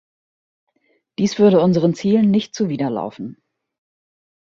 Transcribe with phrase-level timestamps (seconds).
[1.19, 3.39] Dies würde unseren Zielen nicht zuwider laufen.